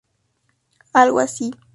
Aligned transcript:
Algo 0.93 1.19
así. 1.19 1.51